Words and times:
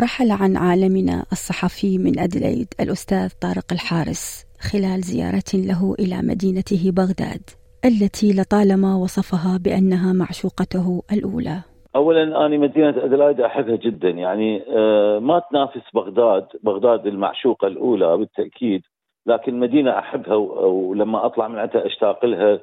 رحل 0.00 0.30
عن 0.30 0.56
عالمنا 0.56 1.24
الصحفي 1.32 1.98
من 1.98 2.18
أدليد 2.18 2.68
الأستاذ 2.80 3.28
طارق 3.42 3.68
الحارس 3.72 4.46
خلال 4.70 5.00
زيارة 5.00 5.52
له 5.54 5.94
إلى 5.98 6.16
مدينته 6.22 6.82
بغداد 6.98 7.44
التي 7.84 8.28
لطالما 8.40 8.96
وصفها 8.96 9.58
بأنها 9.64 10.12
معشوقته 10.12 11.02
الأولى. 11.12 11.62
اولا 11.96 12.46
أنا 12.46 12.58
مدينة 12.58 12.94
ادلايد 13.04 13.40
أحبها 13.40 13.76
جدا. 13.76 14.10
يعني 14.10 14.62
آه، 14.76 15.18
ما 15.18 15.42
تنافس 15.50 15.90
بغداد 15.94 16.46
بغداد 16.62 17.06
المعشوقة 17.06 17.66
الأولى 17.66 18.16
بالتأكيد 18.16 18.82
لكن 19.26 19.60
مدينة 19.60 19.98
أحبها 19.98 20.34
ولما 20.34 21.26
أطلع 21.26 21.48
من 21.48 21.58
عندها 21.58 21.86
أشتاق 21.86 22.24
لها 22.24 22.60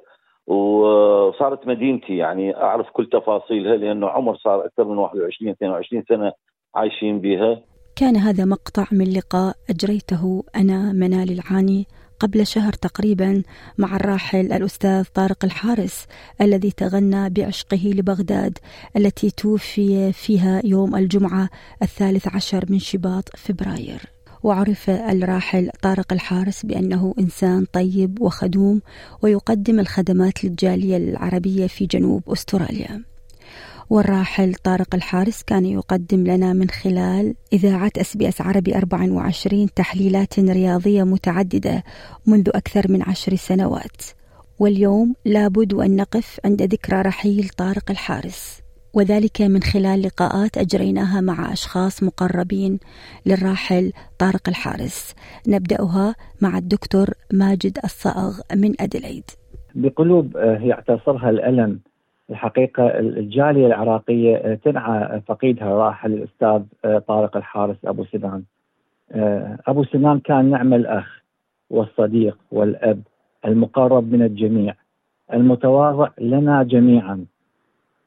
وصارت 0.48 1.67
مدينتي. 1.67 2.17
يعني 2.17 2.56
أعرف 2.56 2.90
كل 2.90 3.09
تفاصيلها 3.09 3.76
لأنه 3.76 4.08
عمر 4.08 4.36
صار 4.36 4.66
أكثر 4.66 4.84
من 4.84 4.98
21 4.98 5.52
22 5.52 6.04
سنة 6.09 6.34
عايشين 6.76 7.20
بها 7.20 7.62
كان 7.96 8.18
هذا 8.18 8.46
مقطع 8.46 8.86
من 8.92 9.14
لقاء 9.14 9.56
أجريته 9.70 10.44
أنا 10.56 10.94
منال 10.94 11.32
العاني 11.32 11.88
قبل 12.20 12.48
شهر 12.48 12.73
تقريبا 12.73 13.44
مع 13.78 13.95
الراحل 13.95 14.54
الأستاذ 14.54 15.04
طارق 15.14 15.45
الحارس 15.45 16.08
الذي 16.42 16.72
تغنى 16.72 17.30
بعشقه 17.30 17.92
لبغداد 17.95 18.58
التي 18.98 19.32
توفي 19.32 20.14
فيها 20.14 20.62
يوم 20.64 20.95
الجمعة 20.95 21.50
الثالث 21.82 22.28
عشر 22.28 22.66
من 22.70 22.80
شباط 22.80 23.30
فبراير. 23.38 24.02
وعرف 24.44 24.89
الراحل 24.89 25.70
طارق 25.82 26.14
الحارس 26.14 26.66
بأنه 26.66 27.14
إنسان 27.20 27.66
طيب 27.73 28.22
وخدوم 28.22 28.82
ويقدم 29.22 29.80
الخدمات 29.80 30.44
للجالية 30.44 30.98
العربية 30.98 31.67
في 31.67 31.86
جنوب 31.86 32.23
أستراليا. 32.30 33.14
والراحل 33.89 34.53
طارق 34.53 34.95
الحارس 34.95 35.44
كان 35.44 35.66
يقدم 35.66 36.23
لنا 36.23 36.53
من 36.53 36.69
خلال 36.69 37.36
إذاعة 37.53 37.92
SBS 37.98 38.42
عربي 38.42 38.77
24 38.77 39.73
تحليلات 39.73 40.39
رياضية 40.39 41.03
متعددة 41.03 41.83
منذ 42.27 42.50
أكثر 42.55 42.92
من 42.92 43.02
عشر 43.02 43.36
سنوات. 43.36 44.02
واليوم 44.59 45.16
لابد 45.25 45.73
أن 45.73 45.95
نقف 45.95 46.39
عند 46.45 46.61
ذكرى 46.61 47.02
رحيل 47.02 47.50
طارق 47.50 47.92
الحارس. 47.92 48.61
وذلك 48.94 49.42
من 49.42 49.64
خلال 49.64 50.02
لقاءات 50.02 50.58
أجريناها 50.58 51.22
مع 51.22 51.53
أشخاص 51.53 52.03
مقربين 52.03 52.80
للراحل 53.25 53.92
طارق 54.20 54.49
الحارس. 54.49 55.16
نبدأها 55.47 56.16
مع 56.42 56.58
الدكتور 56.58 57.09
ماجد 57.33 57.77
الصائغ 57.83 58.39
من 58.55 58.73
أديليد 58.80 59.23
بقلوب 59.75 60.38
آه، 60.38 60.59
يعتصرها 60.61 61.30
الألم. 61.30 61.80
الحقيقة 62.30 63.00
الجالية 63.00 63.68
العراقية 63.68 64.36
آه، 64.36 64.56
تنعى 64.56 65.22
فقيدها 65.22 65.68
راحل 65.76 66.14
الاستاذ 66.14 66.62
آه، 66.86 67.00
طارق 67.00 67.38
الحارس 67.38 67.78
أبو 67.86 68.06
سنان. 68.06 68.44
آه، 69.12 69.58
أبو 69.67 69.84
سنان 69.84 70.20
كان 70.20 70.50
نعم 70.50 70.73
الاخ 70.73 71.22
والصديق 71.70 72.38
والأب 72.52 73.02
المقرب 73.45 74.11
من 74.11 74.22
الجميع 74.22 74.76
المتواضع 75.33 76.10
لنا 76.22 76.64
جميعا 76.64 77.26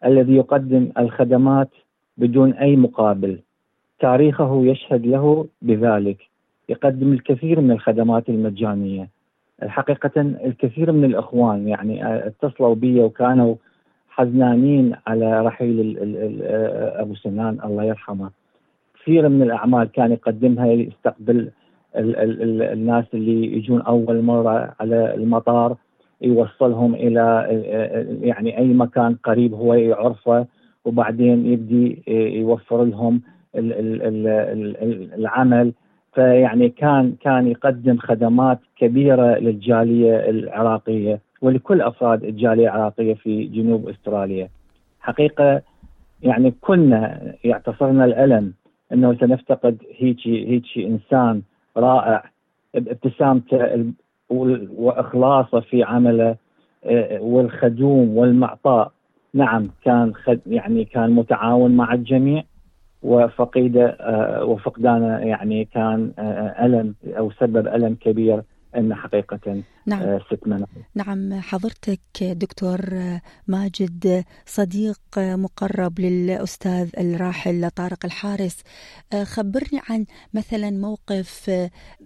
الذي 0.04 0.36
يقدم 0.36 0.92
الخدمات 0.98 1.68
بدون 2.16 2.52
أي 2.52 2.76
مقابل 2.76 3.38
تاريخه 4.00 4.60
يشهد 4.64 5.06
له 5.06 5.46
بذلك 5.62 6.18
يقدم 6.68 7.12
الكثير 7.12 7.60
من 7.60 7.70
الخدمات 7.70 8.28
المجانية 8.28 9.08
حقيقه 9.62 10.20
الكثير 10.20 10.92
من 10.92 11.04
الإخوان 11.04 11.68
يعني 11.68 12.26
اتصلوا 12.26 12.74
بي 12.74 13.00
وكانوا 13.00 13.54
حزنانين 14.18 14.94
على 15.06 15.40
رحيل 15.46 15.96
أبو 17.02 17.14
سنان 17.14 17.58
الله 17.64 17.84
يرحمه. 17.84 18.30
كثير 19.00 19.28
من 19.28 19.42
الأعمال 19.42 19.92
كان 19.92 20.12
يقدمها 20.12 20.66
يستقبل 20.66 21.50
الناس 21.96 23.04
اللي 23.14 23.56
يجون 23.56 23.80
أول 23.80 24.22
مرة 24.22 24.74
على 24.80 25.14
المطار 25.14 25.76
يوصلهم 26.22 26.94
إلى 26.94 27.46
يعني 28.22 28.58
أي 28.58 28.66
مكان 28.66 29.14
قريب 29.24 29.54
هو 29.54 29.74
يعرفه 29.74 30.46
وبعدين 30.84 31.46
يبدي 31.46 32.02
يوفر 32.40 32.84
لهم 32.84 33.20
العمل. 35.14 35.72
فيعني 36.14 36.68
كان 36.68 37.14
كان 37.20 37.46
يقدم 37.46 37.96
خدمات 37.98 38.58
كبيرة 38.76 39.38
للجالية 39.38 40.30
العراقية. 40.30 41.20
ولكل 41.42 41.80
أفراد 41.80 42.24
الجالية 42.24 42.68
العراقية 42.68 43.14
في 43.14 43.44
جنوب 43.44 43.88
أستراليا. 43.88 44.48
حقيقة 45.00 45.62
يعني 46.22 46.54
كنا 46.60 47.20
يعتصرنا 47.44 48.04
الألم 48.04 48.52
أنه 48.92 49.14
سنفتقد 49.14 49.78
هيك 49.96 50.26
هيك 50.26 50.64
إنسان 50.78 51.42
رائع 51.76 52.24
بابتسامته 52.74 53.92
وإخلاصه 54.30 55.60
في 55.60 55.82
عمله 55.82 56.36
آه، 56.84 57.20
والخدوم 57.20 58.16
والمعطاء 58.16 58.92
نعم 59.34 59.70
كان 59.84 60.14
خد 60.14 60.40
يعني 60.46 60.84
كان 60.84 61.10
متعاون 61.10 61.76
مع 61.76 61.94
الجميع 61.94 62.42
وفقيده 63.02 63.86
آه، 63.86 64.44
وفقدانه 64.44 65.18
يعني 65.18 65.64
كان 65.64 66.12
آه، 66.18 66.66
ألم 66.66 66.94
أو 67.06 67.30
سبب 67.30 67.66
ألم 67.66 67.94
كبير 68.00 68.42
أن 68.76 68.94
حقيقة 68.94 69.62
نعم. 69.86 70.02
آه، 70.02 70.18
ست 70.18 70.48
مناطق 70.48 70.68
نعم 70.94 71.40
حضرتك 71.40 72.00
دكتور 72.22 72.80
ماجد 73.48 74.24
صديق 74.46 75.00
مقرب 75.18 76.00
للأستاذ 76.00 76.90
الراحل 76.98 77.70
طارق 77.70 78.04
الحارس. 78.04 78.64
آه، 79.12 79.24
خبرني 79.24 79.80
عن 79.90 80.04
مثلا 80.34 80.70
موقف 80.70 81.50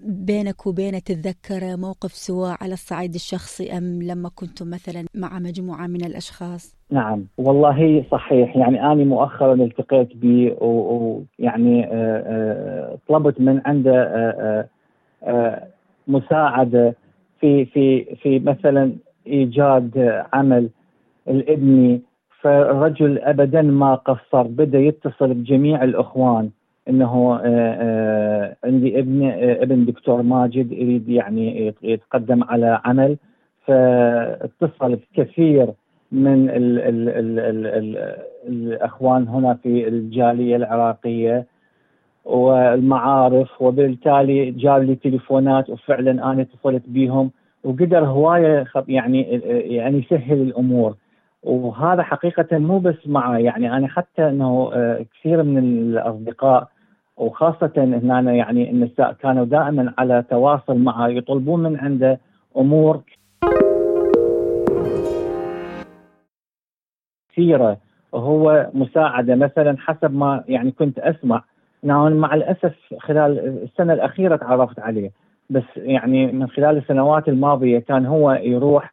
بينك 0.04 0.66
وبينة 0.66 0.98
تتذكر 0.98 1.76
موقف 1.76 2.12
سواء 2.12 2.56
على 2.60 2.72
الصعيد 2.72 3.14
الشخصي 3.14 3.78
أم 3.78 4.02
لما 4.02 4.30
كنتم 4.34 4.70
مثلا 4.70 5.04
مع 5.14 5.38
مجموعة 5.38 5.86
من 5.86 6.04
الأشخاص؟ 6.04 6.76
نعم 6.90 7.24
والله 7.38 8.04
صحيح. 8.10 8.56
يعني 8.56 8.80
أنا 8.80 9.04
مؤخرا 9.04 9.54
التقيت 9.54 10.16
به 10.16 10.56
ويعني 10.64 11.88
آه، 11.92 12.98
طلبت 13.08 13.40
من 13.40 13.60
عنده 13.64 14.68
مساعدة 16.08 16.94
في 17.40 17.64
في 17.64 18.04
في 18.04 18.38
مثلا 18.38 18.92
إيجاد 19.26 20.22
عمل 20.32 20.68
الإبني. 21.28 22.02
فالرجل 22.42 23.18
ابدا 23.18 23.62
ما 23.62 23.94
قصر 23.94 24.42
بدأ 24.42 24.78
يتصل 24.78 25.34
بجميع 25.34 25.84
الإخوان 25.84 26.50
إنه 26.88 27.34
آه، 27.34 27.40
آه، 27.44 28.56
عندي 28.64 28.98
إبن 28.98 29.22
آه، 29.24 29.62
إبن 29.62 29.84
دكتور 29.84 30.22
ماجد 30.22 30.72
يريد 30.72 31.08
يعني 31.08 31.74
يتقدم 31.82 32.44
على 32.44 32.80
عمل. 32.84 33.16
فاتصل 33.66 34.98
كثير 35.14 35.72
من 36.12 36.50
ال 36.50 36.78
ال 36.78 37.08
ال 37.08 37.38
ال 37.38 37.66
ال 37.66 38.16
الإخوان 38.48 39.28
هنا 39.28 39.54
في 39.54 39.88
الجالية 39.88 40.56
العراقية. 40.56 41.46
والمعارف 42.24 43.62
وبالتالي 43.62 44.50
جاب 44.50 44.82
لي 44.82 44.94
تليفونات 44.94 45.70
وفعلا 45.70 46.10
أنا 46.10 46.42
اتصلت 46.42 46.82
بهم 46.86 47.30
وقدر 47.64 48.04
هواية 48.04 48.64
يعني 48.88 49.22
يعني 49.74 49.98
يسهل 49.98 50.42
الأمور. 50.42 50.94
وهذا 51.42 52.02
حقيقة 52.02 52.58
مو 52.58 52.78
بس 52.78 53.06
معي 53.06 53.44
يعني 53.44 53.76
أنا 53.76 53.88
حتى 53.88 54.28
إنه 54.28 54.70
آه، 54.74 55.06
كثير 55.14 55.42
من 55.42 55.58
الأصدقاء 55.58 56.68
وخاصة 57.16 57.72
هنا 57.76 58.32
يعني 58.32 58.70
النساء 58.70 59.12
كانوا 59.12 59.44
دائما 59.44 59.94
على 59.98 60.24
تواصل 60.30 60.78
معه 60.78 61.08
يطلبون 61.08 61.62
من 61.62 61.76
عنده 61.76 62.20
أمور 62.56 63.00
كثيرة. 67.32 67.76
وهو 68.12 68.70
مساعدة 68.74 69.34
مثلا 69.34 69.76
حسب 69.78 70.14
ما 70.14 70.44
يعني 70.48 70.70
كنت 70.70 70.98
أسمع. 70.98 71.44
نعم 71.84 72.12
مع 72.12 72.34
الأسف 72.34 72.74
خلال 72.98 73.38
السنة 73.62 73.92
الأخيرة 73.92 74.36
تعرفت 74.36 74.78
عليه 74.78 75.10
بس 75.50 75.62
يعني 75.76 76.32
من 76.32 76.48
خلال 76.48 76.76
السنوات 76.76 77.28
الماضية 77.28 77.78
كان 77.78 78.06
هو 78.06 78.32
يروح 78.32 78.92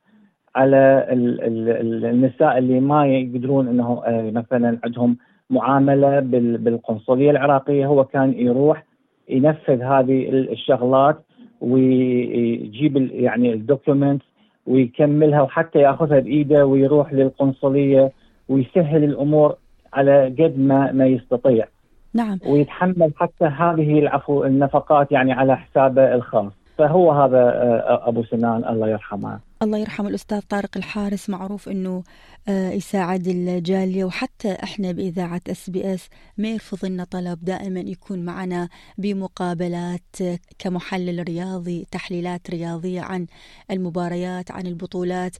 على 0.55 1.07
ال 1.11 1.41
ال 1.41 2.05
النساء 2.05 2.57
اللي 2.57 2.79
ما 2.79 3.07
يقدرون 3.07 3.67
إنه 3.67 4.01
آه، 4.05 4.31
مثلا 4.31 4.79
عندهم 4.83 5.17
معاملة 5.49 6.19
بالقنصلية 6.59 7.31
العراقية 7.31 7.85
هو 7.85 8.03
كان 8.03 8.33
يروح 8.33 8.83
ينفذ 9.29 9.81
هذه 9.81 10.29
الشغلات 10.29 11.17
ويجيب 11.61 12.97
يعني 13.11 13.53
ال 13.53 13.61
document 13.61 14.21
ويكملها 14.67 15.41
وحتى 15.41 15.79
يأخذها 15.79 16.19
بإيده 16.19 16.65
ويروح 16.65 17.13
للقنصلية 17.13 18.11
ويسهل 18.49 19.03
الأمور 19.03 19.55
على 19.93 20.25
قد 20.25 20.59
ما 20.59 20.91
ما 20.91 21.05
يستطيع. 21.05 21.67
نعم. 22.13 22.39
ويتحمل 22.45 23.13
حتى 23.15 23.45
هذه 23.45 23.99
العفو 23.99 24.43
النفقات 24.43 25.11
يعني 25.11 25.33
على 25.33 25.57
حسابه 25.57 26.15
الخاص. 26.15 26.51
فهو 26.77 27.11
هذا 27.11 27.37
آه، 27.37 28.07
أبو 28.07 28.23
سنان 28.23 28.65
الله 28.69 28.89
يرحمه. 28.89 29.39
الله 29.61 29.77
يرحم 29.77 30.07
الأستاذ 30.07 30.41
طارق 30.41 30.77
الحارس 30.77 31.29
معروف 31.29 31.69
إنه 31.69 32.03
آه، 32.49 32.71
يساعد 32.71 33.27
الجالية 33.27 34.03
وحتى 34.03 34.57
إحنا 34.63 34.91
بإذاعة 34.91 35.41
SBS 35.49 36.09
ما 36.37 36.47
يرفض 36.47 36.85
لنا 36.85 37.03
طلب 37.03 37.39
دائما 37.41 37.79
يكون 37.79 38.25
معنا 38.25 38.69
بمقابلات 38.97 40.15
كمحلل 40.59 41.23
رياضي 41.23 41.87
تحليلات 41.91 42.49
رياضية 42.49 43.01
عن 43.01 43.25
المباريات 43.71 44.51
عن 44.51 44.67
البطولات. 44.67 45.35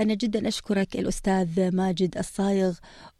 أنا 0.00 0.14
جدا 0.14 0.48
أشكرك 0.48 0.96
الأستاذ 0.96 1.76
ماجد 1.76 2.18
الصايغ 2.18 2.72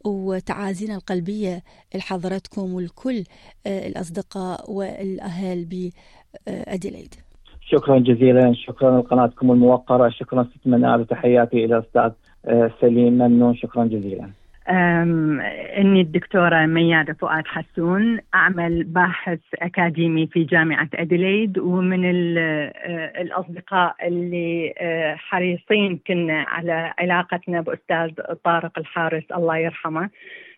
وتعازينا 0.05 0.95
القلبية 0.95 1.61
لحضرتكم 1.95 2.73
والكل 2.73 3.23
آه، 3.67 3.87
الأصدقاء 3.87 4.71
والأهل 4.71 5.65
بأديليد. 5.65 7.15
شكرا 7.61 7.99
جزيلا 7.99 8.53
شكرا 8.53 9.01
لقناتكم 9.01 9.51
الموقرة 9.51 10.09
شكرا 10.09 10.43
ست 10.43 10.67
منال 10.67 11.01
وتحياتي 11.01 11.65
إلى 11.65 11.79
أستاذ 11.79 12.11
آه، 12.45 12.71
سليم 12.81 13.13
ممنون 13.13 13.55
شكرا 13.55 13.85
جزيلا. 13.85 14.29
إني 14.69 16.01
الدكتورة 16.01 16.65
ميادة 16.65 17.13
فؤاد 17.13 17.47
حسون 17.47 18.19
أعمل 18.35 18.83
باحث 18.83 19.39
أكاديمي 19.55 20.27
في 20.27 20.43
جامعة 20.43 20.89
أديليد 20.95 21.59
ومن 21.59 22.05
آه، 22.37 23.21
الأصدقاء 23.21 23.95
اللي 24.07 24.73
آه، 24.77 25.15
حريصين 25.15 25.99
كنا 26.07 26.45
على 26.47 26.93
علاقتنا 26.99 27.61
بأستاذ 27.61 28.11
طارق 28.43 28.79
الحارس 28.79 29.23
الله 29.31 29.57
يرحمه 29.57 30.09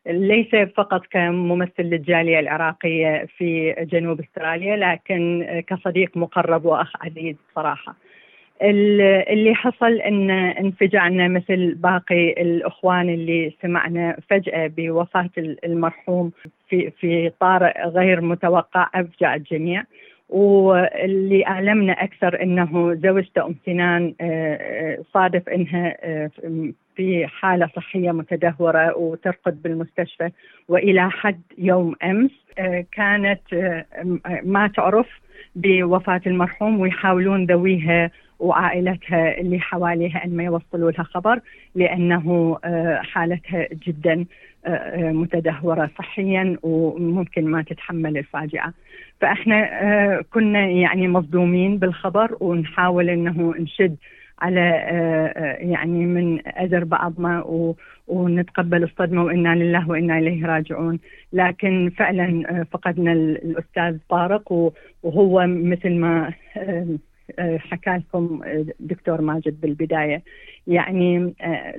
ليس 0.06 0.56
فقط 0.76 1.06
كممثل 1.12 1.84
للجالية 1.84 2.40
العراقية 2.40 3.28
في 3.38 3.76
جنوب 3.92 4.20
أستراليا 4.20 4.78
لكن 4.78 5.46
كصديق 5.68 6.18
مقرب 6.18 6.66
وأخ 6.66 6.92
عزيز 7.02 7.36
صراحة. 7.56 7.96
اللي 8.64 9.56
حصل 9.56 9.94
إن 9.94 10.30
انفجعنا 10.32 11.28
مثل 11.28 11.76
باقي 11.76 12.32
الإخوان 12.32 13.10
اللي 13.10 13.54
سمعنا 13.62 14.18
فجأة 14.30 14.68
بوفاة 14.78 15.30
المرحوم 15.38 16.32
في 16.70 16.92
في 16.92 17.32
طارئ 17.40 17.88
غير 17.88 18.22
متوقع 18.22 18.90
أفجع 18.96 19.36
الجميع. 19.36 19.84
واللي 20.34 21.46
أعلمنا 21.48 21.94
أكثر 21.94 22.42
أنه 22.42 22.94
زوجته 22.94 23.46
أم 23.46 23.56
سنان 23.66 24.14
آه، 24.22 24.56
آه، 24.56 25.00
صادف 25.14 25.50
أنها 25.50 25.96
آه، 26.02 26.32
في 26.96 27.28
حالة 27.28 27.70
صحية 27.76 28.12
متدهورة 28.12 28.98
وترقد 28.98 29.62
بالمستشفى 29.62 30.30
وإلى 30.68 31.10
حد 31.10 31.42
يوم 31.58 31.96
أمس 32.04 32.32
كانت 32.92 33.42
ما 34.44 34.68
تعرف 34.68 35.08
بوفاة 35.56 36.22
المرحوم 36.28 36.80
ويحاولون 36.80 37.46
ذويها 37.46 38.12
وعائلتها 38.40 39.38
اللي 39.38 39.60
حواليها 39.60 40.26
أن 40.26 40.38
ما 40.38 40.44
يوصلوا 40.44 40.92
لها 40.92 41.04
خبر 41.04 41.40
لأنه 41.76 42.58
حالتها 43.02 43.68
جدا 43.88 44.26
متدهورة 44.98 45.90
صحيا 45.98 46.58
وممكن 46.64 47.46
ما 47.46 47.62
تتحمل 47.62 48.18
الفاجعة. 48.18 48.74
فإحنا 49.24 49.82
آه، 49.82 50.26
كنا 50.34 50.66
يعني 50.68 51.08
مصدومين 51.08 51.78
بالخبر 51.78 52.38
ونحاول 52.40 53.10
إنه 53.10 53.54
نشد 53.60 53.96
على 54.40 54.60
آه، 54.60 55.28
آه، 55.28 55.56
يعني 55.56 56.06
من 56.06 56.40
اجر 56.48 56.84
بعضنا 56.84 57.44
ونتقبل 58.08 58.84
الصدمة 58.84 59.24
وإنا 59.24 59.56
لله 59.56 59.90
وإنا 59.90 60.18
إليه 60.18 60.46
راجعون. 60.46 61.00
لكن 61.34 61.92
فعلا 61.98 62.66
فقدنا 62.72 63.14
الأستاذ 63.14 63.98
طارق 64.10 64.74
وهو 65.04 65.48
مثل 65.48 65.96
ما 65.96 66.34
حكى 67.40 67.90
لكم 67.90 68.42
دكتور 68.80 69.22
ماجد 69.22 69.62
بالبداية. 69.62 70.22
يعني 70.68 71.34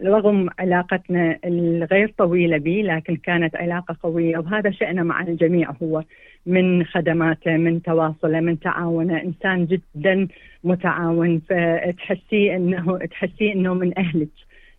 رغم 0.04 0.48
علاقتنا 0.58 1.38
الغير 1.44 2.12
طويلة 2.18 2.58
به 2.58 2.82
لكن 2.84 3.16
كانت 3.16 3.56
علاقة 3.56 3.96
قوية 4.02 4.38
وهذا 4.38 4.70
شأنه 4.70 5.02
مع 5.02 5.22
الجميع 5.22 5.70
هو 5.82 6.04
من 6.46 6.84
خدماته 6.84 7.56
من 7.56 7.82
تواصله 7.82 8.40
من 8.40 8.60
تعاونه. 8.60 9.22
إنسان 9.22 9.66
جدا 9.66 10.28
متعاون 10.64 11.40
فتحسيه 11.48 12.56
إنه 12.56 12.98
تحسيه 12.98 13.52
إنه 13.52 13.74
من 13.74 13.98
أهلك 13.98 14.28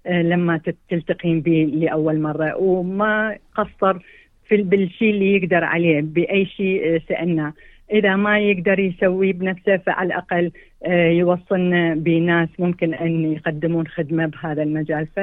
آه، 0.08 0.22
لما 0.22 0.62
تلتقين 0.90 1.42
به 1.42 1.72
لأول 1.74 2.20
مرة. 2.20 2.56
وما 2.58 3.38
قصر 3.56 4.00
في 4.48 4.58
بالشيء 4.58 5.10
اللي 5.10 5.36
يقدر 5.36 5.64
عليه 5.64 6.02
بأي 6.02 6.46
شيء 6.46 7.02
سألناه. 7.10 7.54
إذا 7.92 8.16
ما 8.16 8.40
يقدر 8.40 8.80
يسويه 8.80 9.34
بنفسه 9.34 9.78
فعلى 9.78 10.08
الأقل 10.08 10.52
آه، 10.86 11.08
يوصلنا 11.08 11.96
بناس 11.96 12.50
ممكن 12.60 12.94
أن 12.94 13.34
يقدمون 13.34 13.88
خدمة 13.88 14.26
بهذا 14.26 14.64
المجال 14.64 15.08
ف 15.16 15.20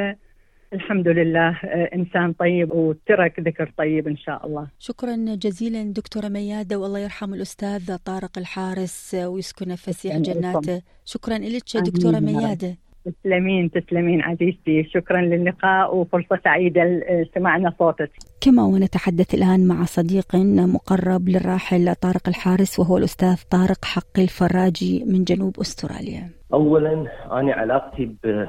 الحمد 0.72 1.08
لله 1.08 1.48
آه، 1.48 1.90
إنسان 1.94 2.32
طيب 2.32 2.72
وترك 2.72 3.40
ذكر 3.40 3.72
طيب 3.78 4.08
إن 4.08 4.16
شاء 4.16 4.46
الله. 4.46 4.66
شكرا 4.78 5.16
جزيلا 5.34 5.82
دكتورة 5.82 6.28
ميادة 6.28 6.76
والله 6.78 6.98
يرحم 6.98 7.34
الأستاذ 7.34 7.96
طارق 7.96 8.38
الحارس 8.38 9.14
ويسكن 9.14 9.74
فسيح 9.74 10.16
جناته. 10.16 10.82
شكرا 11.04 11.38
لك 11.38 11.76
دكتورة 11.76 12.18
ميادة. 12.20 12.76
تسلمين 13.04 13.70
تسلمين 13.70 14.22
عزيزتي. 14.22 14.84
شكرا 14.84 15.20
للقاء 15.20 15.96
وفرصة 15.96 16.40
سعيدة 16.44 17.02
سمعنا 17.34 17.74
صوتك. 17.78 18.10
كما 18.40 18.62
ونتحدث 18.62 19.34
الآن 19.34 19.68
مع 19.68 19.84
صديق 19.84 20.36
مقرب 20.74 21.28
للراحل 21.28 21.94
طارق 21.94 22.28
الحارس 22.28 22.80
وهو 22.80 22.96
الأستاذ 22.98 23.42
طارق 23.50 23.84
حق 23.84 24.18
الفراجي 24.18 25.04
من 25.04 25.24
جنوب 25.24 25.60
أستراليا. 25.60 26.30
أولا 26.52 26.92
أنا 27.40 27.52
علاقتي 27.52 28.04
ب 28.06 28.46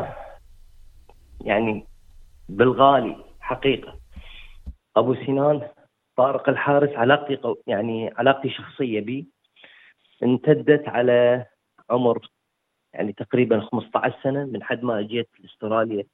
يعني 1.41 1.85
بالغالي 2.49 3.15
حقيقة. 3.39 3.99
أبو 4.97 5.15
سنان 5.15 5.61
طارق 6.17 6.49
الحارس 6.49 6.89
علاقتي 6.89 7.35
قو 7.35 7.55
يعني 7.67 8.13
علاقتي 8.17 8.49
شخصية 8.49 8.99
بي. 8.99 9.27
امتدت 10.23 10.87
على 10.87 11.45
عمر 11.89 12.19
يعني 12.93 13.13
تقريبا 13.13 13.59
15 13.59 14.15
سنة 14.23 14.45
من 14.45 14.63
حد 14.63 14.83
ما 14.83 14.99
أجيت 14.99 15.29
لأستراليا 15.39 16.05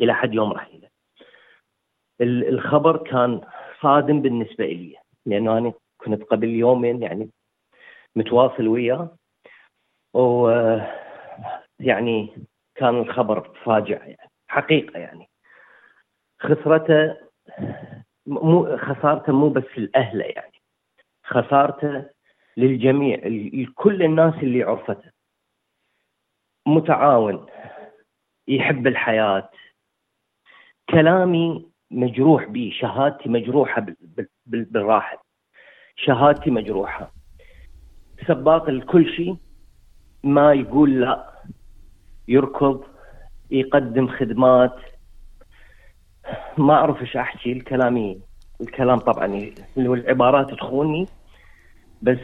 إلى 0.00 0.14
حد 0.14 0.34
يوم 0.34 0.52
رحيله. 0.52 0.88
الخبر 2.20 2.96
كان 2.96 3.40
صادم 3.80 4.22
بالنسبة 4.22 4.66
لي 4.66 4.96
لأنه 5.26 5.58
أنا 5.58 5.72
كنت 5.98 6.22
قبل 6.22 6.48
يومين 6.48 7.02
يعني 7.02 7.30
متواصل 8.16 8.68
وياه. 8.68 9.16
و 10.14 10.48
يعني 11.80 12.46
كان 12.74 13.00
الخبر 13.00 13.58
فاجع 13.64 14.04
يعني 14.06 14.30
حقيقة 14.48 14.98
يعني. 14.98 15.28
خسرته 16.40 17.16
مو 18.26 18.76
خسارته 18.76 19.32
مو 19.32 19.48
بس 19.48 19.78
الاهله 19.78 20.24
يعني 20.24 20.62
خسارته 21.24 22.04
للجميع 22.56 23.20
لكل 23.26 24.02
الناس 24.02 24.34
اللي 24.34 24.62
عرفته. 24.62 25.13
متعاون 26.66 27.46
يحب 28.48 28.86
الحياة. 28.86 29.50
كلامي 30.90 31.66
مجروح 31.90 32.44
به 32.44 32.70
شهادتي 32.80 33.28
مجروحة 33.28 33.86
بالراحل 34.46 35.16
شهادتي 35.96 36.50
مجروحة. 36.50 37.12
سباق 38.26 38.70
لكل 38.70 39.08
شيء 39.16 39.36
ما 40.24 40.52
يقول 40.52 41.00
لا. 41.00 41.34
يركض 42.28 42.84
يقدم 43.50 44.08
خدمات. 44.08 44.76
ما 46.58 46.74
أعرف 46.74 47.00
إيش 47.00 47.16
أحكي 47.16 47.52
الكلامي. 47.52 48.20
الكلام 48.60 48.98
طبعا 48.98 49.50
العبارات 49.76 50.50
تخوني 50.50 51.06
بس 52.02 52.18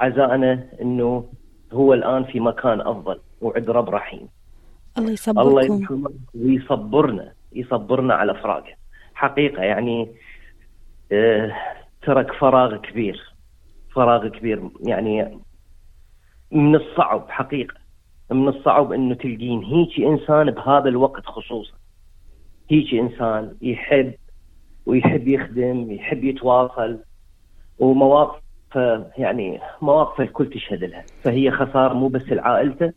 عزائنا 0.00 0.68
إنه 0.80 1.32
هو 1.72 1.94
الآن 1.94 2.24
في 2.24 2.40
مكان 2.40 2.80
أفضل 2.80 3.20
وعند 3.40 3.70
رب 3.70 3.88
رحيم. 3.88 4.28
الله 4.98 5.10
يصبركم. 5.10 5.48
الله 5.94 6.10
ويصبرنا 6.34 7.32
يصبرنا 7.52 8.14
على 8.14 8.34
فراقه. 8.34 8.74
حقيقة 9.14 9.62
يعني 9.62 10.08
آه 11.12 11.52
ترك 12.02 12.32
فراغ 12.32 12.76
كبير 12.76 13.34
فراغ 13.94 14.28
كبير 14.28 14.70
يعني 14.86 15.38
من 16.52 16.76
الصعب 16.76 17.26
حقيقة 17.28 17.74
من 18.30 18.48
الصعب 18.48 18.92
إنه 18.92 19.14
تلقين 19.14 19.64
هيك 19.64 20.00
إنسان 20.00 20.50
بهذا 20.50 20.88
الوقت 20.88 21.26
خصوصا. 21.26 21.74
هيك 22.70 22.94
إنسان 22.94 23.56
يحب 23.62 24.14
ويحب 24.86 25.28
يخدم 25.28 25.92
يحب 25.92 26.24
يتواصل 26.24 26.98
ومواقف 27.78 28.42
فيعني 28.70 29.60
مواقف 29.82 30.20
الكل 30.20 30.50
تشهد 30.50 30.84
لها 30.84 31.04
فهي 31.24 31.50
خسارة 31.50 31.94
مو 31.94 32.08
بس 32.08 32.22
لعائلته 32.22 32.92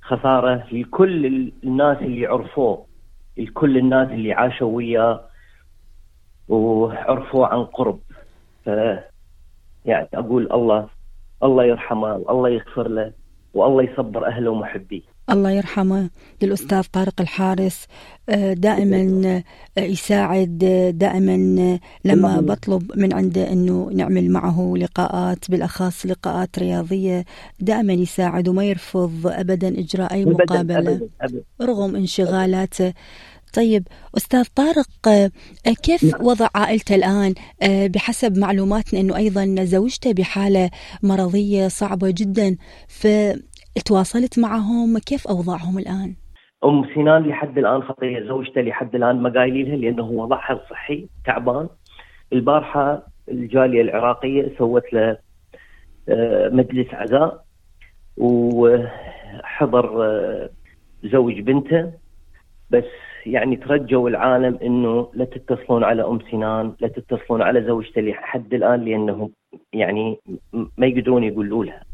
خسارة 0.00 0.66
لكل 0.72 1.26
الناس 1.64 1.98
اللي 1.98 2.20
يعرفوه 2.20 2.86
لكل 3.36 3.78
الناس 3.78 4.08
اللي 4.10 4.32
عاشوا 4.32 4.76
وياه 4.76 5.24
وعرفوه 6.48 7.46
عن 7.46 7.64
قرب. 7.64 8.00
ف 8.64 8.66
يعني 9.84 10.08
أقول 10.14 10.52
الله 10.52 10.88
الله 11.42 11.64
يرحمه 11.64 12.14
والله 12.16 12.48
يغفر 12.48 12.88
له 12.88 13.12
والله 13.54 13.82
يصبر 13.82 14.26
أهله 14.26 14.50
ومحبيه. 14.50 15.13
الله 15.30 15.50
يرحمه 15.50 16.10
للأستاذ 16.42 16.82
طارق 16.92 17.20
الحارس 17.20 17.86
آه، 18.28 18.52
دائما 18.52 19.42
آه، 19.78 19.80
يساعد 19.80 20.64
آه، 20.64 20.90
دائما 20.90 21.78
لما 22.04 22.40
بطلب 22.40 22.92
من 22.96 23.12
عنده 23.12 23.52
أنه 23.52 23.90
نعمل 23.94 24.30
معه 24.30 24.74
لقاءات 24.76 25.50
بالأخص 25.50 26.06
لقاءات 26.06 26.58
رياضية 26.58 27.24
دائما 27.60 27.92
يساعد 27.92 28.48
وما 28.48 28.64
يرفض 28.64 29.26
أبدا 29.26 29.78
إجراء 29.78 30.12
أي 30.12 30.24
مقابلة 30.24 31.08
رغم 31.62 31.96
انشغالاته. 31.96 32.92
طيب 33.54 33.88
أستاذ 34.16 34.44
طارق 34.54 34.88
كيف 35.82 36.04
نعم. 36.04 36.26
وضع 36.26 36.48
عائلته 36.54 36.94
الآن؟ 36.94 37.34
بحسب 37.62 38.38
معلوماتنا 38.38 39.00
أنه 39.00 39.16
أيضا 39.16 39.64
زوجته 39.64 40.12
بحالة 40.12 40.70
مرضية 41.02 41.68
صعبة 41.68 42.10
جدا 42.10 42.56
ف 42.88 43.06
تواصلت 43.80 44.38
معهم؟ 44.38 44.98
كيف 44.98 45.26
أوضاعهم 45.26 45.78
الآن؟ 45.78 46.14
أم 46.64 46.84
سنان 46.94 47.22
لحد 47.22 47.58
الآن 47.58 47.82
خطيه 47.82 48.20
زوجته 48.20 48.60
لحد 48.60 48.94
الآن 48.94 49.22
ما 49.22 49.30
قايلين 49.30 49.66
لها 49.66 49.76
لأنه 49.76 50.04
وضعها 50.04 50.52
الصحي 50.52 51.08
تعبان. 51.24 51.68
البارحة 52.32 53.06
الجالية 53.28 53.82
العراقية 53.82 54.52
سوت 54.58 54.92
له 54.92 55.18
آه، 56.08 56.48
مجلس 56.48 56.94
عزاء 56.94 57.44
وحضر 58.16 60.04
آه، 60.04 60.50
زوج 61.04 61.40
بنته. 61.40 61.92
بس 62.70 62.84
يعني 63.26 63.56
ترجوا 63.56 64.08
العالم 64.08 64.58
إنه 64.62 65.10
لا 65.14 65.24
تتصلون 65.24 65.84
على 65.84 66.02
أم 66.02 66.18
سنان 66.30 66.72
لا 66.80 66.88
تتصلون 66.88 67.42
على 67.42 67.62
زوجته 67.62 68.00
لحد 68.00 68.54
الآن 68.54 68.80
لأنه 68.84 69.30
يعني 69.72 70.18
ما 70.52 70.86
يقدرون 70.86 71.24
يقولوا 71.24 71.64
لها. 71.64 71.93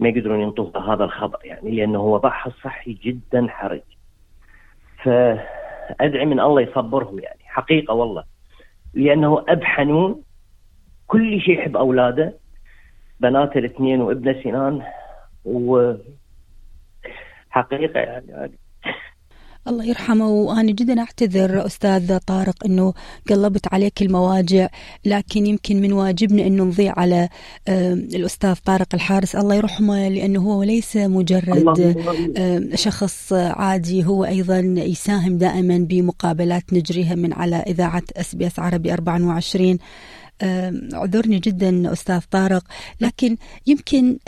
ما 0.00 0.08
يقدرون 0.08 0.40
ينطوها 0.40 0.94
هذا 0.94 1.04
الخبر 1.04 1.38
يعني 1.44 1.70
لأنه 1.70 2.00
وضعها 2.00 2.46
الصحي 2.46 2.92
جدا 2.92 3.46
حرج. 3.48 3.82
فأدعي 5.02 6.24
من 6.26 6.40
الله 6.40 6.60
يصبرهم 6.60 7.18
يعني 7.18 7.40
حقيقة 7.44 7.94
والله. 7.94 8.24
لأنه 8.94 9.44
اب 9.48 9.64
حنون 9.64 10.22
كل 11.06 11.40
شيء 11.40 11.58
يحب 11.58 11.76
أولاده 11.76 12.34
بناته 13.20 13.58
الاثنين 13.58 14.00
وابنه 14.00 14.42
سنان 14.42 14.82
و 15.44 15.94
حقيقة 17.50 18.00
يعني 18.00 18.58
الله 19.68 19.84
يرحمه. 19.84 20.28
وأنا 20.28 20.72
جدا 20.72 21.00
أعتذر 21.00 21.66
أستاذ 21.66 22.18
طارق 22.18 22.64
أنه 22.66 22.94
قلبت 23.30 23.74
عليك 23.74 24.02
المواجع 24.02 24.68
لكن 25.04 25.46
يمكن 25.46 25.80
من 25.80 25.92
واجبنا 25.92 26.46
أنه 26.46 26.64
نضيء 26.64 26.98
على 26.98 27.28
الأستاذ 27.68 28.54
طارق 28.54 28.94
الحارس. 28.94 29.36
الله 29.36 29.54
يرحمه 29.54 30.08
لأنه 30.08 30.40
هو 30.40 30.62
ليس 30.62 30.96
مجرد 30.96 31.96
شخص 32.74 33.32
عادي 33.32 34.06
هو 34.06 34.24
أيضا 34.24 34.58
يساهم 34.76 35.38
دائما 35.38 35.78
بمقابلات 35.78 36.72
نجريها 36.72 37.14
من 37.14 37.32
على 37.32 37.56
إذاعة 37.56 38.02
SBS 38.16 38.58
عربي 38.58 38.92
24 38.92 39.78
اعذرني 40.94 41.38
جدا 41.38 41.92
أستاذ 41.92 42.20
طارق 42.30 42.62
لكن 43.00 43.36
يمكن 43.66 44.18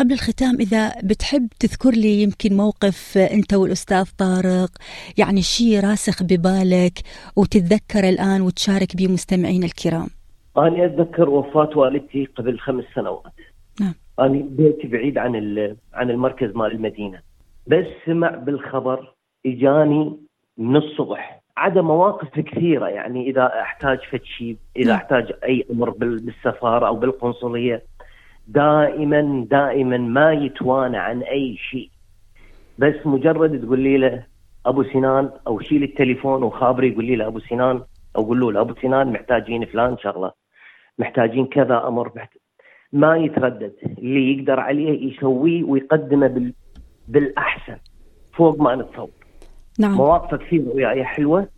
قبل 0.00 0.12
الختام 0.12 0.60
إذا 0.60 0.92
بتحب 1.04 1.48
تذكر 1.60 1.90
لي 1.90 2.22
يمكن 2.22 2.56
موقف 2.56 3.18
أنت 3.18 3.54
والأستاذ 3.54 4.04
طارق 4.18 4.70
يعني 5.18 5.42
شيء 5.42 5.80
راسخ 5.80 6.22
ببالك 6.22 6.98
وتتذكر 7.36 8.08
الآن 8.08 8.40
وتشارك 8.40 8.96
به 8.96 9.08
مستمعينا 9.08 9.66
الكرام. 9.66 10.08
أنا 10.56 10.84
أتذكر 10.86 11.28
وفاة 11.28 11.78
والدتي 11.78 12.24
قبل 12.24 12.58
خمس 12.58 12.84
سنوات. 12.94 13.32
نعم. 13.80 13.94
أنا 14.20 14.42
بيتي 14.50 14.88
بعيد 14.88 15.18
عن 15.18 15.34
عن 15.94 16.10
المركز 16.10 16.56
مال 16.56 16.72
المدينة. 16.72 17.18
بس 17.66 17.86
سمع 18.06 18.30
بالخبر 18.30 19.14
إجاني 19.46 20.16
من 20.58 20.76
الصبح 20.76 21.35
عدا 21.56 21.82
مواقف 21.82 22.40
كثيرة 22.40 22.86
يعني 22.86 23.30
إذا 23.30 23.60
أحتاج 23.60 23.98
فد 23.98 24.22
شيء 24.24 24.56
إذا 24.76 24.88
نعم. 24.88 24.96
أحتاج 24.96 25.32
أي 25.44 25.66
أمر 25.70 25.90
بالسفارة 25.90 26.86
أو 26.86 26.96
بالقنصلية 26.96 27.82
دائما 28.48 29.46
دائما 29.50 29.98
ما 29.98 30.32
يتوانى 30.32 30.96
عن 30.96 31.22
أي 31.22 31.56
شيء. 31.56 31.90
بس 32.78 32.94
مجرد 33.04 33.64
تقول 33.64 33.80
لي 33.80 33.96
له 33.96 34.26
أبو 34.66 34.82
سنان 34.82 35.30
أو 35.46 35.60
شيل 35.60 35.82
التليفون 35.82 36.42
وخابري 36.42 36.92
يقول 36.92 37.04
لي 37.04 37.16
له 37.16 37.26
أبو 37.26 37.38
سنان 37.38 37.82
أو 38.16 38.22
قول 38.22 38.54
له 38.54 38.60
أبو 38.60 38.74
سنان 38.82 39.12
محتاجين 39.12 39.64
فلان 39.64 39.98
شغلة 39.98 40.32
محتاجين 40.98 41.46
كذا 41.46 41.88
أمر 41.88 42.12
محتاج 42.16 42.40
ما 42.92 43.16
يتردد. 43.16 43.72
اللي 43.98 44.32
يقدر 44.32 44.60
عليه 44.60 45.12
يسويه 45.12 45.64
ويقدمه 45.64 46.26
بال... 46.26 46.54
بالأحسن 47.08 47.76
فوق 48.32 48.60
ما 48.60 48.74
نتصور 48.74 49.25
نعم. 49.78 49.94
مواقف 49.94 50.34
كثير 50.34 50.62
وياي 50.74 51.04
حلوة 51.04 51.48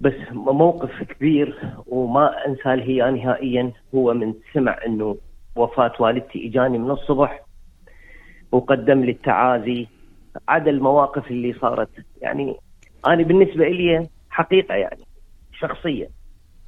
بس 0.00 0.14
موقف 0.32 1.02
كبير 1.02 1.58
وما 1.86 2.46
أنساه 2.46 2.74
هي 2.74 3.10
نهائيا 3.10 3.72
هو 3.94 4.14
من 4.14 4.34
سمع 4.54 4.78
إنه 4.86 5.16
وفاة 5.56 5.92
والدتي 5.98 6.48
إجاني 6.48 6.78
من 6.78 6.90
الصبح 6.90 7.42
وقدم 8.52 9.00
لي 9.00 9.10
التعازي. 9.10 9.86
عدا 10.48 10.70
المواقف 10.70 11.30
اللي 11.30 11.52
صارت. 11.52 11.88
يعني 12.22 12.56
أنا 13.06 13.22
بالنسبة 13.22 13.68
لي 13.68 14.08
حقيقة 14.30 14.74
يعني 14.74 15.02
شخصيا 15.52 16.08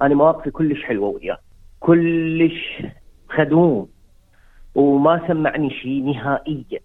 أنا 0.01 0.15
مواقفي 0.15 0.51
كلش 0.51 0.83
حلوة 0.83 1.09
وياه 1.09 1.37
كلش 1.79 2.83
خدوم 3.29 3.87
وما 4.75 5.27
سمعني 5.27 5.69
شيء 5.69 6.03
نهائيا 6.03 6.79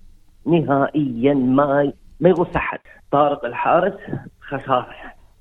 نهائيا 0.47 1.35
ما 1.35 1.93
ما 2.21 2.29
يغص 2.29 2.57
احد 2.57 2.79
طارق 3.13 3.45
الحارس 3.45 3.95
خسارة. 4.41 4.87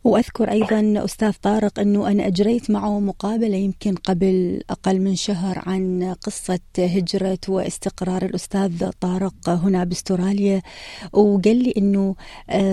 وأذكر 0.03 0.51
أيضا 0.51 1.05
أستاذ 1.05 1.34
طارق 1.44 1.79
إنه 1.79 2.12
أنا 2.12 2.27
أجريت 2.27 2.72
معه 2.72 3.00
مقابلة 3.00 3.55
يمكن 3.55 3.96
قبل 3.96 4.62
أقل 4.70 5.00
من 5.00 5.15
شهر 5.15 5.55
عن 5.67 6.15
قصة 6.25 6.60
هجرة 6.79 7.38
واستقرار 7.50 8.22
الأستاذ 8.22 8.89
طارق 9.01 9.50
هنا 9.50 9.84
بأستراليا. 9.84 10.62
وقال 11.13 11.63
لي 11.63 11.74
إنه 11.77 12.15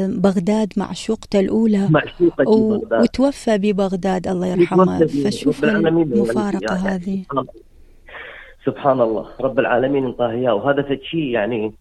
بغداد 0.06 0.73
معشوقته 0.76 1.40
الأولى. 1.40 1.88
معشوقة 1.90 2.49
و... 2.49 2.80
وتوفى 2.92 3.59
ببغداد 3.59 4.26
الله 4.26 4.47
يرحمه. 4.47 5.06
فشوف 5.06 5.64
المفارقة 5.64 6.75
هذه. 6.75 7.25
سبحان 8.66 9.00
الله. 9.00 9.28
رب 9.40 9.59
العالمين 9.59 10.04
انطاه 10.04 10.30
اياه 10.30 10.54
وهذا 10.54 10.99
شيء 11.11 11.21
يعني 11.21 11.73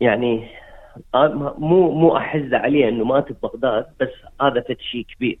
يعني 0.00 0.48
مو 1.58 1.92
مو 1.92 2.16
أحز 2.16 2.54
عليه 2.54 2.88
إنه 2.88 3.04
مات 3.04 3.32
ببغداد 3.32 3.86
بس 4.00 4.08
هذا 4.40 4.60
فد 4.60 4.76
شيء 4.92 5.06
كبير. 5.16 5.38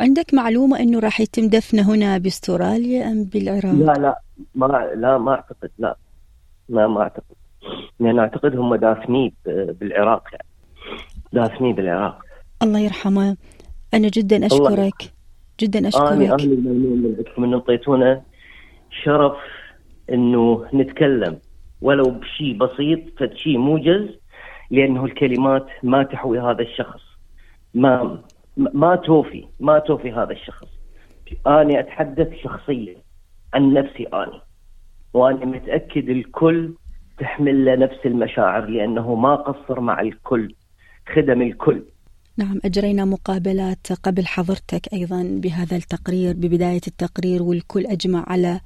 عندك 0.00 0.34
معلومة 0.34 0.80
إنه 0.80 0.98
راح 0.98 1.20
يتم 1.20 1.48
دفنه 1.48 1.94
هنا 1.94 2.18
بأستراليا 2.18 3.12
أم 3.12 3.24
بالعراق؟ 3.24 3.74
لا 3.74 3.92
لا 3.92 4.20
ما 4.54 4.90
لا 4.94 5.18
ما 5.18 5.32
أعتقد 5.32 5.70
لا 5.78 5.96
لا 6.68 6.86
ما 6.86 7.00
أعتقد. 7.00 7.36
لأن 8.00 8.18
أعتقد 8.18 8.56
هم 8.56 8.74
دافنيه 8.74 9.30
بالعراق 9.46 10.22
يعني. 10.32 10.48
دافنيه 11.32 11.74
بالعراق. 11.74 12.18
الله 12.62 12.78
يرحمه. 12.78 13.36
أنا 13.94 14.08
جدا 14.08 14.46
أشكرك. 14.46 15.12
جدا 15.60 15.88
أشكرك. 15.88 16.12
أنا 16.12 16.34
أهلي 16.34 16.56
منكم 16.56 17.44
إنه 17.44 17.56
انطيتونا 17.56 18.22
شرف 19.04 19.36
إنه 20.10 20.66
نتكلم. 20.74 21.38
ولو 21.82 22.10
بشيء 22.10 22.56
بسيط 22.56 23.00
فد 23.18 23.34
شيء 23.34 23.58
موجز 23.58 24.08
لأنه 24.70 25.04
الكلمات 25.04 25.66
ما 25.82 26.02
تحوي 26.02 26.40
هذا 26.40 26.62
الشخص. 26.62 27.00
ما 27.74 28.22
ما 28.56 28.96
توفي 28.96 29.44
ما 29.60 29.78
توفي 29.78 30.12
هذا 30.12 30.32
الشخص. 30.32 30.68
أنا 31.46 31.80
أتحدث 31.80 32.28
شخصيا 32.44 32.96
عن 33.54 33.72
نفسي 33.72 34.06
أنا 34.12 34.40
وأنا 35.14 35.44
متأكد 35.44 36.08
الكل 36.08 36.74
تحمل 37.18 37.64
له 37.64 37.74
نفس 37.74 38.06
المشاعر 38.06 38.66
لأنه 38.66 39.14
ما 39.14 39.34
قصر 39.34 39.80
مع 39.80 40.00
الكل 40.00 40.54
خدم 41.14 41.42
الكل. 41.42 41.82
نعم 42.36 42.60
أجرينا 42.64 43.04
مقابلات 43.04 43.92
قبل 44.02 44.26
حضرتك 44.26 44.92
أيضا 44.92 45.22
بهذا 45.42 45.76
التقرير 45.76 46.34
ببداية 46.34 46.80
التقرير 46.86 47.42
والكل 47.42 47.86
أجمع 47.86 48.24
على 48.28 48.60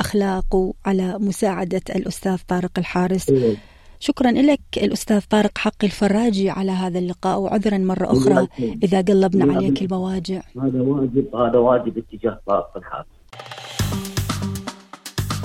أخلاقه 0.00 0.74
على 0.86 1.18
مساعدة 1.18 1.82
الأستاذ 1.96 2.38
طارق 2.48 2.78
الحارس. 2.78 3.30
إيه. 3.30 3.56
شكرا 4.02 4.30
لك 4.30 4.60
الأستاذ 4.76 5.20
طارق 5.30 5.58
حقي 5.58 5.86
الفراجي 5.86 6.50
على 6.50 6.70
هذا 6.70 6.98
اللقاء 6.98 7.38
وعذرا 7.38 7.78
مرة 7.78 8.12
أخرى 8.12 8.48
إذا 8.82 9.00
قلبنا 9.00 9.54
عليك 9.54 9.82
المواجع 9.82 10.40
هذا 10.62 10.80
واجب 10.80 11.36
هذا 11.36 11.58
واجب 11.58 11.98
اتجاه 11.98 12.40
طارق 12.46 12.76
الحارس 12.76 13.06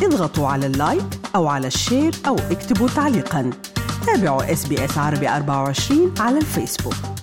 اضغطوا 0.03 0.47
على 0.47 0.65
ال 0.65 0.73
like 0.73 1.05
أو 1.35 1.47
على 1.47 1.67
ال 1.67 1.75
share 1.75 2.11
أو 2.27 2.35
اكتبوا 2.35 2.87
تعليقا. 2.87 3.49
تابعوا 4.05 4.51
SBS 4.51 4.97
عربي 4.97 5.29
24 5.29 6.13
على 6.19 6.37
الفيسبوك. 6.37 7.16